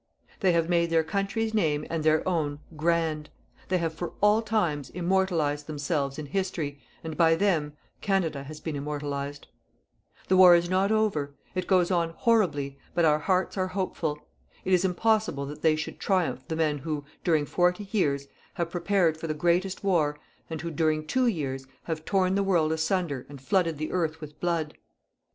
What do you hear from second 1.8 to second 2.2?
and